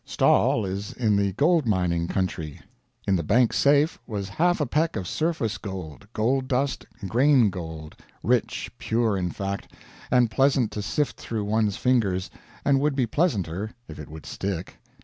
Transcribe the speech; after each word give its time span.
Stawell 0.03 0.65
is 0.65 0.93
in 0.93 1.15
the 1.15 1.33
gold 1.33 1.67
mining 1.67 2.07
country. 2.07 2.59
In 3.07 3.15
the 3.15 3.21
bank 3.21 3.53
safe 3.53 3.99
was 4.07 4.29
half 4.29 4.59
a 4.59 4.65
peck 4.65 4.95
of 4.95 5.07
surface 5.07 5.59
gold 5.59 6.07
gold 6.11 6.47
dust, 6.47 6.87
grain 7.07 7.51
gold; 7.51 7.95
rich; 8.23 8.71
pure 8.79 9.15
in 9.15 9.29
fact, 9.29 9.71
and 10.09 10.31
pleasant 10.31 10.71
to 10.71 10.81
sift 10.81 11.17
through 11.19 11.45
one's 11.45 11.77
fingers; 11.77 12.31
and 12.65 12.79
would 12.79 12.95
be 12.95 13.05
pleasanter 13.05 13.75
if 13.87 13.99
it 13.99 14.09
would 14.09 14.25
stick. 14.25 14.79